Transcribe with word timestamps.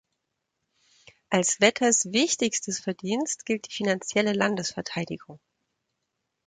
Als 1.29 1.59
Wetters 1.61 2.11
wichtigstes 2.11 2.79
Verdienst 2.79 3.45
gilt 3.45 3.67
die 3.67 3.71
«finanzielle 3.75 4.33
Landesverteidigung». 4.33 5.39